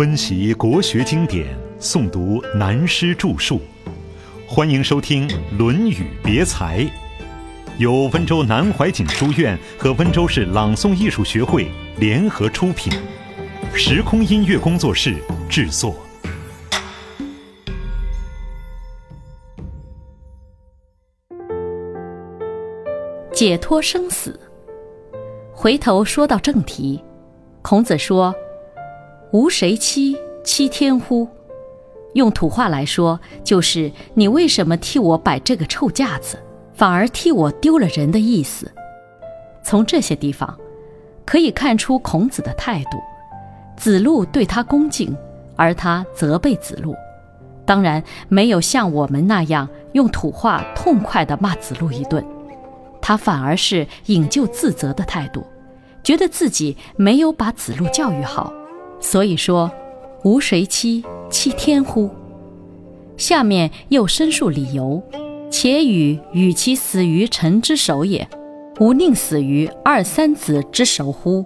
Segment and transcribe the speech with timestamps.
[0.00, 1.46] 温习国学经典，
[1.78, 3.60] 诵读南师著述，
[4.48, 6.78] 欢迎收听《论语别裁》，
[7.76, 12.90] 由温州南怀瑾书院和温州市朗诵艺术学会联合出品，
[13.74, 15.16] 时空音乐工作室
[15.50, 15.94] 制作。
[23.34, 24.40] 解脱生死。
[25.52, 27.04] 回头说到正题，
[27.60, 28.34] 孔子说
[29.32, 30.16] ：“无谁欺？
[30.42, 31.28] 欺天乎？”
[32.14, 36.36] 用土话来说，就是你为什么替我摆这个臭架子，
[36.74, 38.70] 反而替我丢了人的意思。
[39.62, 40.58] 从这些地方
[41.24, 42.98] 可以看出孔子的态度。
[43.76, 45.16] 子路对他恭敬，
[45.56, 46.94] 而他责备子路，
[47.64, 52.24] 当然没有像我们那样用土话痛快地骂子路一顿。
[53.00, 55.42] 他反而是引咎自责的态度，
[56.02, 58.52] 觉得自己没有把子路教育好，
[59.00, 59.70] 所以说
[60.24, 61.04] ：“吾谁欺？
[61.30, 62.10] 欺天乎？”
[63.16, 65.02] 下面又申述理由
[65.50, 68.28] ：“且与与其死于臣之手也，
[68.78, 71.44] 吾宁死于二三子之手乎？”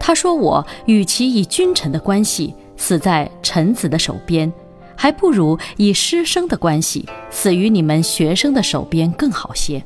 [0.00, 4.50] 他说：“我与其以君臣的关系死在臣子的手边，
[4.96, 9.84] 还不如以师生的关系死于你们学生的手边更好些。”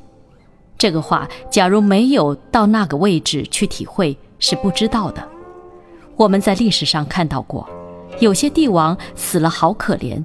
[0.79, 5.34] 这个话，假如没有到那个位置去体会，是不知道的。
[6.17, 7.69] 我们在历史上看到过，
[8.21, 10.23] 有些帝王死了好可怜，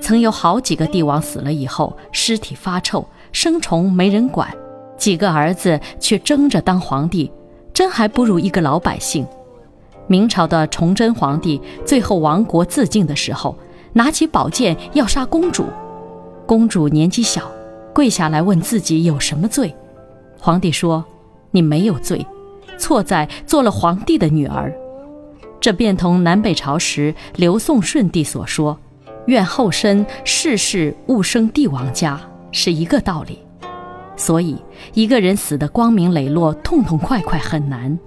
[0.00, 4.48] 曾有好几个帝王死了以后，尸体发臭，生虫没人管，
[4.96, 7.30] 几个儿子却争着当皇帝，
[7.74, 9.26] 真还不如一个老百姓。
[10.06, 13.58] 明朝的崇祯皇帝最后亡国自尽的时候，
[13.94, 15.64] 拿起宝剑要杀公主，
[16.46, 17.42] 公主年纪小，
[17.92, 19.74] 跪下来问自己有什么罪。
[20.38, 21.04] 皇帝说
[21.50, 22.24] ：“你没有罪，
[22.78, 24.72] 错在做了皇帝的女儿。”
[25.66, 28.78] 这便同南北朝时刘宋顺帝所说
[29.26, 32.20] ：“愿后生世世勿生帝王家”
[32.52, 33.40] 是一个道理。
[34.16, 34.56] 所以，
[34.94, 37.98] 一个人死得光明磊落、痛痛快快很难。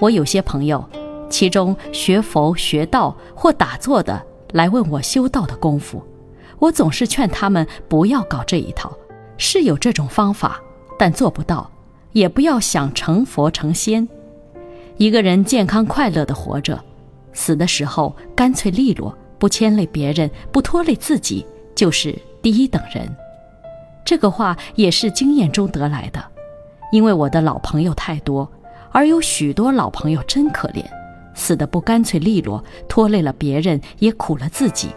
[0.00, 0.86] 我有些朋友，
[1.30, 4.22] 其中学佛学道或打坐的
[4.52, 6.04] 来问我修道的功夫，
[6.58, 8.94] 我总是劝他们不要搞这一套，
[9.38, 10.60] 是有这种方法。
[10.98, 11.70] 但做不到，
[12.12, 14.06] 也不要想成佛成仙。
[15.00, 16.78] 一个人健康快乐的活着，
[17.32, 23.10] 死的时候干脆利落，不牵累别人，不拖累自己，就是第一等人。
[24.04, 26.22] 这个话也是经验中得来的，
[26.92, 28.46] 因为我的老朋友太多，
[28.92, 30.84] 而有许多老朋友真可怜，
[31.32, 34.90] 死的不干脆利落，拖累了别人，也苦了自己。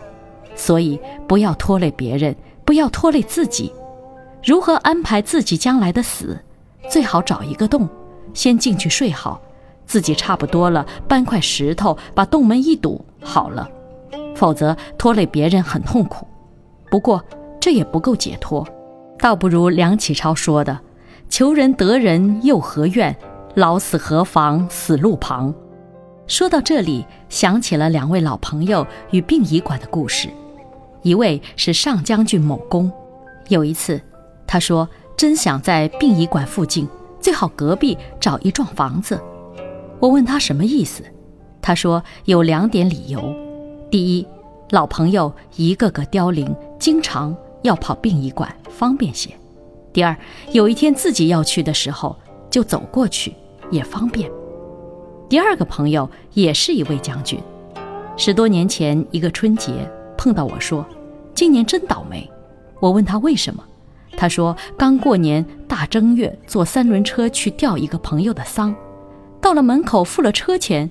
[0.54, 1.00] 所以
[1.30, 2.36] 不要拖累别人，
[2.66, 3.72] 不要拖累自己。
[4.44, 6.38] 如何安排自己将来的死？
[6.90, 7.88] 最好找一个洞，
[8.34, 9.42] 先进去睡好，
[9.86, 13.70] 自己差不多了，搬块石头把洞门一堵，好了。
[14.36, 16.28] 否则拖累别人很痛苦。
[16.90, 17.24] 不过
[17.60, 18.68] 这也不够解脱，
[19.20, 20.80] 倒不如梁启超说的
[21.30, 23.16] ：“求人得人又何怨？
[23.56, 25.54] 老死何妨死路旁。”
[26.26, 30.30] 说到这里，想起了两位老朋友与殡仪馆的故事。
[31.04, 32.92] 一位是上将军某公，
[33.50, 34.02] 有一次。
[34.48, 36.88] 他说：“真想在殡仪馆附近，
[37.20, 39.20] 最好隔壁找一幢房子。”
[40.04, 41.02] 我问他什么意思，
[41.62, 43.34] 他说有两点理由：
[43.90, 44.28] 第一，
[44.72, 49.30] 老朋友一个个凋零，经常要跑殡仪馆，方便些；
[49.94, 50.14] 第二，
[50.52, 52.18] 有一天自己要去的时候，
[52.50, 53.34] 就走过去
[53.72, 54.30] 也方便。
[55.30, 57.40] 第二个朋友也是一位将军，
[58.18, 59.72] 十多年前一个春节
[60.18, 60.86] 碰到我说
[61.34, 62.30] ：“今年真倒霉。”
[62.82, 63.64] 我问他为什么。
[64.18, 68.76] 他说：“刚过年大正月，坐三轮车去吊一个朋友的丧，
[69.44, 70.90] 到了门口付了车钱，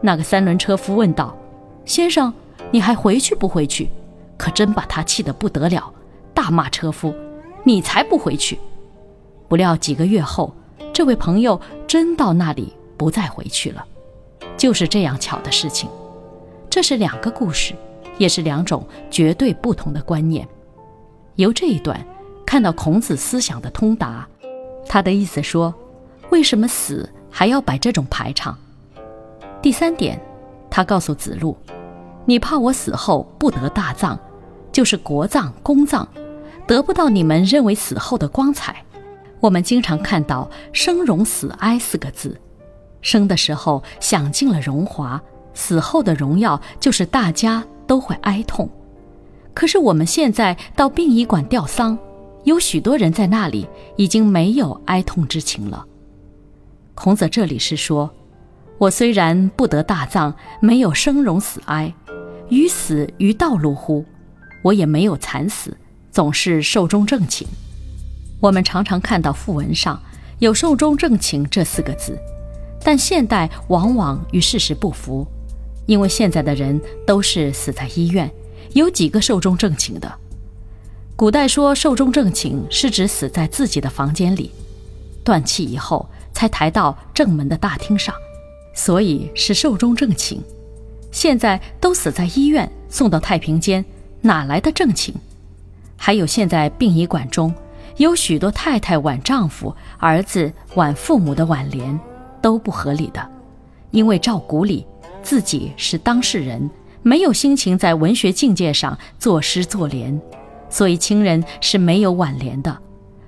[0.00, 1.36] 那个三轮车夫问道
[1.84, 2.32] ：‘先生，
[2.70, 3.90] 你还回去不回去？’
[4.38, 5.92] 可真把他气得不得了，
[6.32, 7.12] 大骂车夫
[7.64, 8.56] ：‘你才不回去！’
[9.48, 10.54] 不料几个月后，
[10.92, 13.84] 这位朋友真到那里不再回去了。
[14.56, 15.90] 就是这样巧的事情。
[16.70, 17.74] 这是两个故事，
[18.18, 20.46] 也是两种绝对不同的观念。
[21.34, 22.00] 由这一段。”
[22.46, 24.26] 看到孔子思想的通达，
[24.84, 25.72] 他的意思说，
[26.30, 28.56] 为什么死还要摆这种排场？
[29.62, 30.20] 第三点，
[30.68, 31.56] 他告诉子路，
[32.24, 34.18] 你怕我死后不得大葬，
[34.72, 36.06] 就是国葬、公葬，
[36.66, 38.84] 得不到你们认为死后的光彩。
[39.40, 42.38] 我们经常看到“生荣死哀”四个字，
[43.00, 45.20] 生的时候享尽了荣华，
[45.54, 48.68] 死后的荣耀就是大家都会哀痛。
[49.54, 51.96] 可是我们现在到殡仪馆吊丧。
[52.44, 55.84] 有许多人在那里已经没有哀痛之情了。
[57.02, 58.10] 孔子这里是说，
[58.76, 61.94] 我虽然不得大葬，没有生荣死哀，
[62.50, 64.04] 于死于道路乎？
[64.60, 65.74] 我也没有惨死，
[66.12, 67.48] 总是寿终正寝。
[68.38, 69.98] 我们常常看到讣文上
[70.40, 72.18] 有“寿终正寝”这四个字，
[72.84, 75.26] 但现代往往与事实不符，
[75.86, 78.30] 因为现在的人都是死在医院，
[78.74, 80.12] 有几个寿终正寝的？
[81.16, 84.50] 古代说寿终正寝是指死在自己的房间里，
[85.24, 86.06] 断气以后
[86.40, 88.14] 才抬到正门的大厅上。
[88.72, 90.38] 所以是寿终正寝，
[91.10, 93.84] 现在都死在医院，送到太平间，
[94.22, 95.12] 哪来的正寝？
[95.98, 97.54] 还有现在殡仪馆中
[97.98, 102.00] 有许多太太挽丈夫、儿子挽父母的挽联，
[102.40, 103.28] 都不合理的，
[103.90, 104.86] 因为照古礼，
[105.22, 106.70] 自己是当事人，
[107.02, 110.18] 没有心情在文学境界上作诗作联，
[110.70, 112.78] 所以亲人是没有挽联的。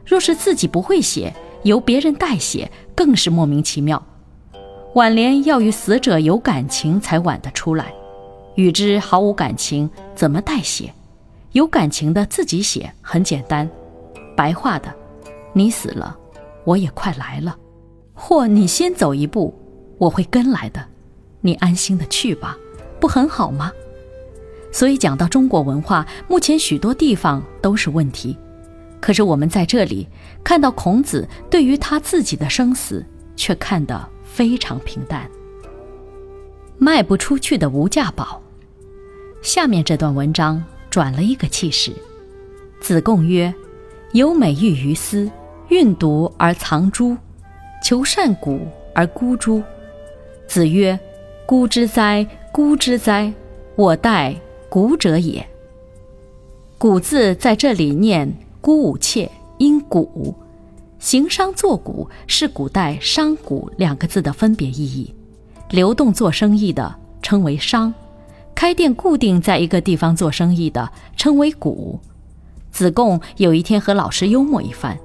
[0.06, 1.34] 若是自己不会写，
[1.64, 2.70] 由别人代写，
[3.02, 4.00] 更是莫名其妙。
[4.94, 7.92] 挽联要与死者有感情才挽得出来，
[8.54, 10.94] 与之毫无感情，怎么代写？
[11.50, 13.68] 有感情的自己写很简单，
[14.36, 14.94] 白话的，
[15.52, 16.16] 你死了，
[16.64, 17.56] 我也快来了，
[18.14, 19.52] 或你先走一步，
[19.98, 20.86] 我会跟来的，
[21.40, 22.56] 你安心的去吧，
[23.00, 23.72] 不很好吗？
[24.70, 28.38] 所以讲到中国文化，目前许多地方都是问题，
[29.02, 30.08] 可是我们在这里
[30.42, 33.04] 看到孔子对于他自己的生死，
[33.36, 34.08] 却看得。
[34.24, 35.30] 非常平淡，
[36.78, 38.40] 卖不出去的无价宝。
[39.42, 41.92] 下面这段文章转了一个气势。
[42.80, 43.52] 子贡曰
[44.12, 45.30] ：“有美玉于斯，
[45.68, 47.14] 运毒而藏诸，
[47.84, 49.62] 求善古而孤诸。”
[50.48, 50.98] 子曰
[51.44, 53.30] ：“孤之哉，孤之哉！
[53.76, 54.34] 我待
[54.70, 55.46] 古者也。
[56.78, 60.34] ”“古”字在这里念“孤武妾”，因“古”。
[60.98, 65.12] 行商做贾是古代“商贾”两个字的分别意义，
[65.70, 67.92] 流动做生意的称为商，
[68.54, 72.00] 开店固定在一个地方做生意的称为贾。
[72.70, 74.96] 子贡有一天和老师幽默一番，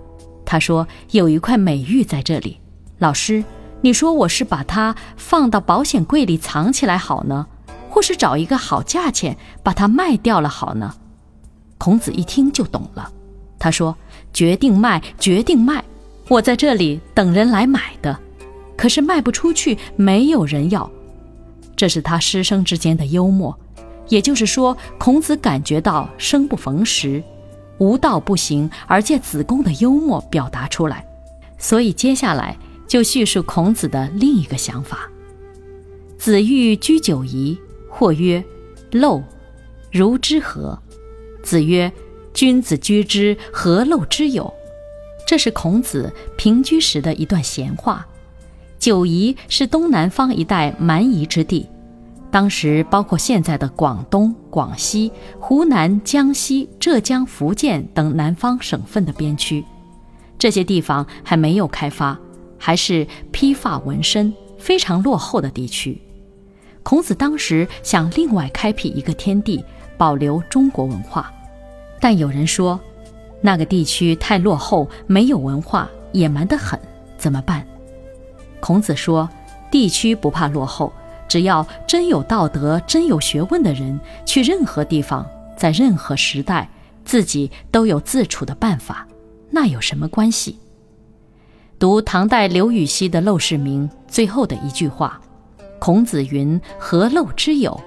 [0.45, 2.60] 他说：“有一块美玉在这里，
[3.00, 3.44] 老师，
[3.81, 7.48] 你说我是把它放到保险柜里藏起来好呢，
[7.89, 10.94] 或是找一个好价钱把它卖掉了好呢？”
[11.80, 13.12] 孔子一听就懂了。
[13.59, 13.95] 他说
[14.31, 15.83] ：“决定卖，决定卖！
[16.30, 18.18] 我在这里等人来买的，
[18.77, 20.89] 可是卖不出去，没有人要。”
[21.75, 23.57] 这是他师生之间的幽默，
[24.09, 27.24] 也就是说，孔子感觉到生不逢时，
[27.77, 31.06] 无道不行，而借子贡的幽默表达出来。
[31.57, 32.57] 所以接下来
[32.88, 35.10] 就叙述孔子的另一个想法：
[36.18, 37.57] 子欲居九夷，
[37.89, 38.44] 或曰
[38.92, 39.21] ：“陋，
[39.92, 40.77] 如之何？”
[41.42, 41.92] 子曰。
[42.38, 44.54] 君子居之，何陋之有？
[45.25, 48.06] 这是孔子平居时的一段闲话。
[48.78, 51.68] 九夷是东南方一带蛮夷之地，
[52.30, 59.66] 当时包括现在的广东、广西、湖南、江西、浙江、福建等南方省份的边区。
[60.38, 62.16] 这些地方还没有开发，
[62.60, 66.00] 还是披发纹身非常落后的地区。
[66.84, 69.66] 孔子当时想另外开辟一个天地，
[69.98, 71.34] 保留中国文化。
[72.00, 72.80] 但有人说，
[73.42, 76.80] 那个地区太落后，没有文化，野蛮得很，
[77.18, 77.66] 怎么办？
[78.60, 79.30] 孔子说
[79.72, 80.92] ：“地区不怕落后，
[81.27, 85.25] 只要真有道德、真有学问的人，去任何地方，
[85.56, 86.70] 在任何时代，
[87.06, 89.08] 自己都有自处的办法，
[89.51, 90.58] 那有什么关系？”
[91.80, 95.22] 读唐代刘禹锡的《陋室铭》最后的一句话
[95.77, 97.80] ：“孔子云：‘何陋之有？’”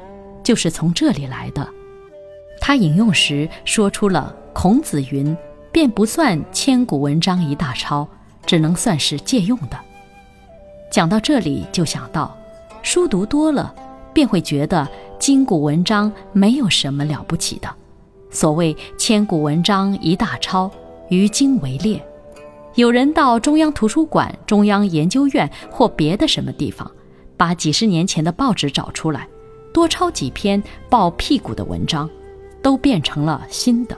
[0.45, 1.69] 就是从这里来的。
[2.61, 5.37] 他引用时说出了“孔子云”，
[5.73, 8.07] 便不算千古文章一大抄，
[8.45, 9.79] 只能算是借用的。
[10.91, 12.37] 讲到这里，就想到，
[12.83, 13.75] 书读多了，
[14.13, 14.87] 便会觉得
[15.19, 17.69] 今古文章没有什么了不起的。
[18.31, 20.71] 所谓千古文章一大抄，
[21.09, 22.01] 于今为烈。
[22.77, 26.89] 有人到中央图书馆、中央研究院或别的什么地方，
[27.37, 29.27] 把几十年前的报纸找出来，
[29.73, 32.09] 多抄几篇爆屁股的文章。
[32.63, 33.97] 都变成了新的，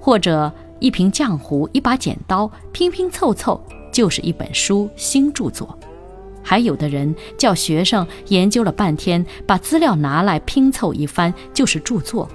[0.00, 3.60] 或者一瓶浆糊、一把剪刀，拼拼凑凑
[3.92, 5.76] 就是一本书新著作。
[6.42, 12.28] 还有的人叫学生研究了半天，把资料拿来拼凑一番就是著作。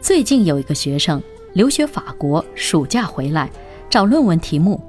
[0.00, 3.50] 最近有一个学生留学法国，暑假回来
[3.88, 4.80] 找论文题目，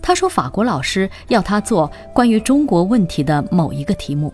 [0.00, 4.32] 他说法国老师要他做关于中国问题的某一个题目。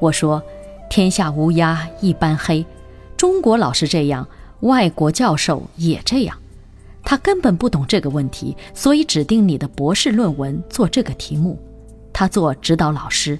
[0.00, 0.42] 我说：
[0.90, 2.64] 天下乌鸦一般黑，
[3.16, 4.26] 中国老师这样。
[4.60, 6.36] 外国教授也这样，
[7.04, 11.58] 他根本不懂这个问题，所以指定你的博士论文做这个题目，
[12.12, 13.38] 他做指导老师，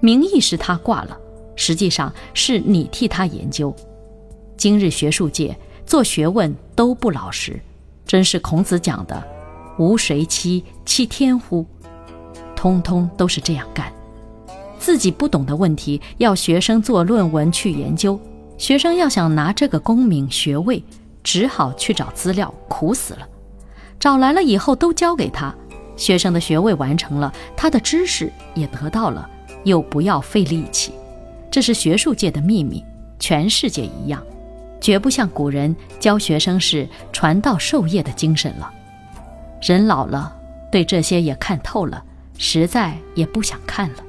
[0.00, 1.16] 名义是他挂了，
[1.54, 3.74] 实际上是你替他研究。
[4.56, 7.60] 今日学术界做学问都不老实，
[8.04, 9.22] 真是孔子讲的
[9.78, 11.64] “无谁欺，欺天乎”，
[12.56, 13.92] 通通都是这样干。
[14.80, 18.18] 自己不懂的问题，要学生做论文去研究。
[18.58, 20.82] 学生要想拿这个功名学位，
[21.22, 23.26] 只好去找资料，苦死了。
[24.00, 25.54] 找来了以后都交给他，
[25.96, 29.30] 学生的学位完成了，他的知识也得到了，
[29.64, 30.92] 又不要费力气。
[31.50, 32.84] 这是学术界的秘密，
[33.20, 34.22] 全世界一样，
[34.80, 38.70] 绝不像古人教学生是传道授业的精神了。
[39.62, 40.36] 人老了，
[40.70, 42.02] 对这些也看透了，
[42.36, 44.04] 实在也不想看了。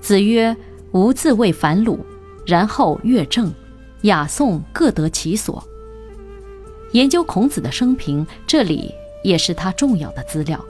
[0.00, 0.56] 子曰
[0.92, 2.04] ：“吾自谓反鲁，
[2.46, 3.52] 然后乐正，
[4.02, 5.62] 雅颂各得其所。”
[6.92, 10.64] 研究孔子的生平，这里也是他重要的资料。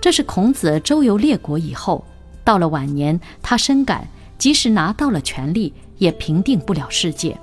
[0.00, 2.04] 这是孔子周游列国以后，
[2.44, 4.06] 到了晚年，他深感
[4.38, 7.36] 即使拿到了权力，也平定不了世界。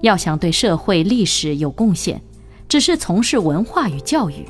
[0.00, 2.20] 要想对社会历史有贡献，
[2.68, 4.44] 只是从事文化与教育，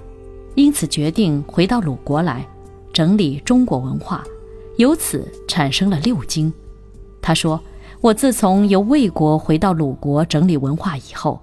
[0.55, 2.49] 因此决定回到鲁国来，
[2.93, 4.25] 整理中国文化。
[4.79, 6.51] 由此产生了六经。
[7.21, 7.61] 他说
[8.03, 11.41] ：“我自从由魏国回到鲁国整理文化以后，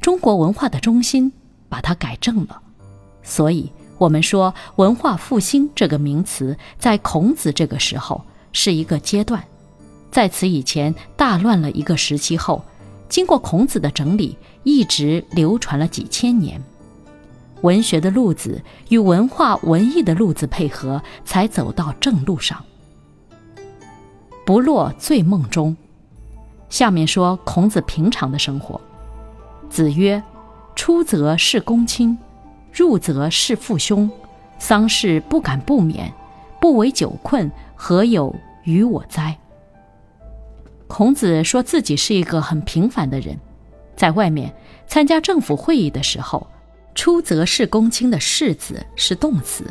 [0.00, 1.32] 中国文化的中心
[1.68, 2.60] 把它改正了。
[3.22, 8.20] 所以，我们说文化复兴这个名词，在孔子这个时候
[8.52, 9.40] 是一个阶段，
[10.10, 12.64] 在此以前大乱了一个时期后，
[13.08, 16.60] 经过孔子的整理，一直流传了几千年。
[17.60, 22.60] 文学的路子与文化文艺的路子配合，才走到正路上。”
[24.44, 25.76] 不落醉梦中。
[26.70, 28.80] 下面说孔子平常的生活。
[29.68, 30.22] 子曰
[30.74, 32.16] ：“出则事公卿，
[32.72, 34.10] 入则事父兄，
[34.58, 36.10] 丧事不敢不免，
[36.60, 38.34] 不为久困，何有
[38.64, 39.36] 于我哉？”
[40.88, 43.38] 孔子说自己是一个很平凡的人，
[43.94, 44.52] 在外面
[44.86, 46.46] 参加政府会议的时候
[46.94, 49.64] ，“出则事公卿”的“事”字是动词，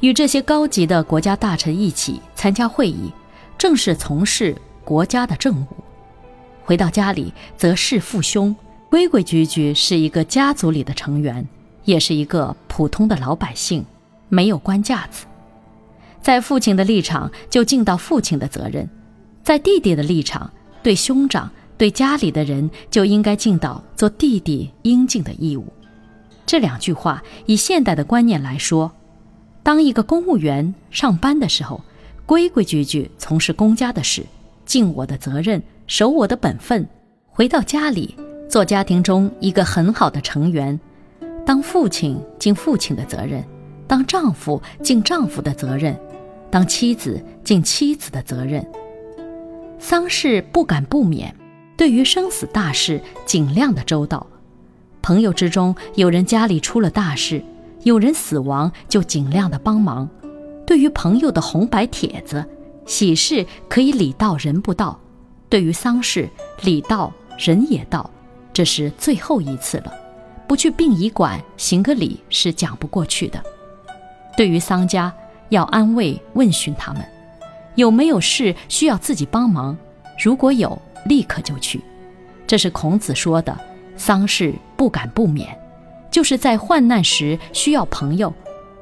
[0.00, 3.12] 与这些高级的国家大臣一起参加会议。
[3.56, 5.66] 正是从事国家的政务，
[6.64, 8.54] 回到家里则是父兄，
[8.90, 11.46] 规规矩矩是一个家族里的成员，
[11.84, 13.84] 也是一个普通的老百姓，
[14.28, 15.26] 没有官架子。
[16.20, 18.88] 在父亲的立场就尽到父亲的责任，
[19.42, 20.50] 在弟弟的立场
[20.82, 25.66] 对兄长对家里的人就应该尽到做弟弟应尽的义务。
[26.46, 28.92] 这两句话以现代的观念来说，
[29.62, 31.80] 当一个公务员上班的时候。
[32.24, 34.24] 规规矩矩从事公家的事，
[34.64, 35.60] 尽我的责任，
[35.92, 36.88] 守我的本分，
[37.28, 38.16] 回到家里
[38.48, 40.80] 做家庭中一个很好的成员，
[41.44, 43.44] 当父亲尽父亲的责任，
[43.86, 45.94] 当丈夫尽丈夫的责任，
[46.50, 48.66] 当妻子尽妻子的责任。
[49.78, 51.36] 丧事不敢不免，
[51.76, 54.26] 对于生死大事尽量的周到。
[55.02, 57.44] 朋友之中有人家里出了大事，
[57.82, 60.08] 有人死亡，就尽量的帮忙。
[60.66, 62.42] 对于朋友的红白帖子，
[62.86, 64.98] 喜事可以礼到人不到；
[65.52, 66.26] 对于丧事，
[66.62, 68.08] 礼到人也到，
[68.54, 69.92] 这是最后一次了。
[70.48, 73.38] 不去殡仪馆行个礼是讲不过去的。
[74.34, 75.12] 对于丧家，
[75.50, 77.04] 要安慰问询他们，
[77.74, 79.76] 有没有事需要自己帮忙，
[80.18, 81.78] 如果有，立刻就去。
[82.46, 83.54] 这是孔子说的
[83.94, 85.54] “丧事不敢不免”，
[86.10, 88.32] 就是在患难时需要朋友。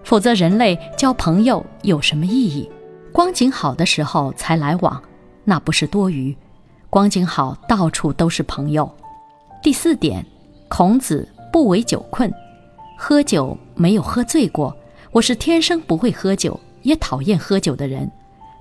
[0.04, 2.70] 否则，人类交朋友有什么意义？
[3.10, 5.02] 光景好的时候才来往，
[5.42, 6.32] 那不是多余。
[6.90, 8.90] 光景好，到处都是朋友。
[9.62, 10.26] 第四点，
[10.68, 12.28] 孔子不为酒困，
[12.98, 14.76] 喝酒没有喝醉过。
[15.12, 18.10] 我是天生不会喝酒，也讨厌喝酒的人。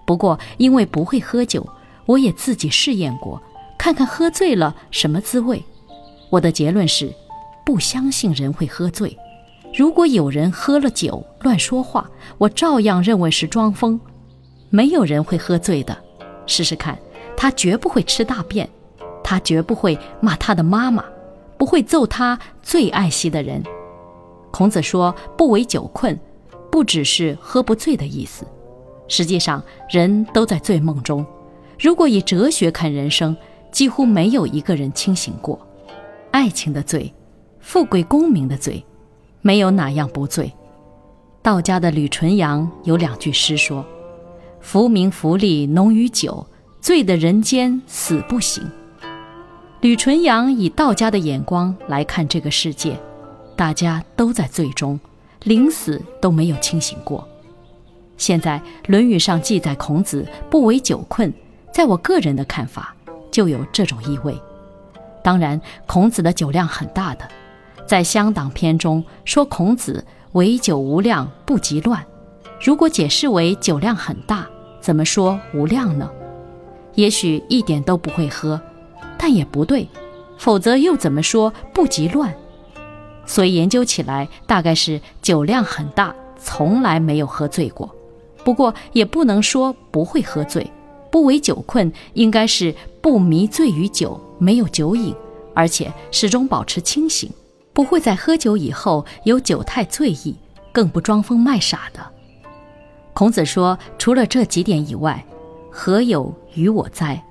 [0.06, 1.68] 不过，因为不会喝酒，
[2.06, 3.42] 我也自己试验过，
[3.80, 5.64] 看看喝醉了什么滋味。
[6.30, 7.12] 我的结论是，
[7.66, 9.18] 不相信人会喝醉。
[9.74, 12.08] 如果有人喝了酒乱说话，
[12.38, 14.00] 我照样认为是装疯。
[14.70, 15.98] 没有人会喝醉的，
[16.46, 16.96] 试试看，
[17.42, 18.70] 他绝不会吃大便，
[19.24, 21.06] 他绝不会骂他的妈妈，
[21.58, 23.64] 不会揍他最爱惜的人。
[24.52, 26.20] 孔子说“不为酒困”，
[26.70, 28.46] 不只是喝不醉的意思。
[29.08, 31.26] 实际上，人都在醉梦中。
[31.80, 33.34] 如果以哲学看人生，
[33.72, 35.58] 几乎没有一个人清醒过。
[36.32, 37.14] 爱情的醉，
[37.62, 38.84] 富贵功名的醉。
[39.42, 40.52] 没有哪样不醉。
[41.42, 43.86] 道家的吕纯阳有两句诗说
[44.60, 46.46] ：“浮名浮利浓于酒，
[46.82, 48.64] 醉得人间死不醒。”
[49.82, 53.00] 吕纯阳以道家的眼光来看这个世界，
[53.56, 55.00] 大家都在醉中，
[55.44, 57.26] 临死都没有清醒过。
[58.18, 61.34] 现在《论语》上记载孔子不为酒困，
[61.74, 62.94] 在我个人的看法，
[63.32, 64.38] 就有这种意味。
[65.24, 67.26] 当然，孔子的酒量很大的，
[67.86, 72.06] 在《乡党篇》中说孔子唯酒无量，不及乱。
[72.62, 74.46] 如果解释为酒量很大，
[74.82, 76.10] 怎么说无量呢？
[76.96, 78.60] 也许一点都不会喝，
[79.18, 79.88] 但也不对，
[80.38, 82.34] 否则又怎么说不及乱？
[83.26, 87.94] 所以研究起来，大概是酒量很大，从来没有喝醉过。
[88.44, 90.66] 不过也不能说不会喝醉，
[91.12, 95.14] 不为酒困，应该是不迷醉于酒，没有酒瘾，
[95.54, 97.30] 而且始终保持清醒，
[97.72, 100.36] 不会在喝酒以后有酒态醉意，
[100.72, 102.00] 更不装疯卖傻的。
[103.14, 105.24] 孔子说：“除了这几点以外，
[105.70, 107.24] 何有于我哉？”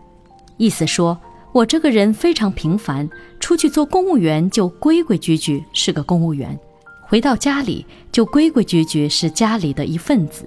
[0.57, 1.19] 意思说
[1.53, 3.09] 我这个人非常平凡，
[3.41, 6.59] 出去做公务员就规规矩矩是个公务员，
[7.03, 10.45] 回到家里就规规矩矩是家里的一份子。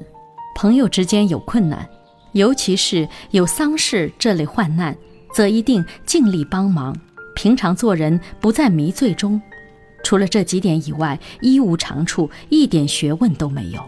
[0.56, 1.88] 朋友之间有困难，
[2.34, 4.96] 尤其是有丧事这类患难，
[5.34, 6.96] 则一定尽力帮忙。
[7.36, 9.42] 平常做人不在迷醉中，
[10.04, 13.82] 除了这几点以外，一无长处，一点学问都没有。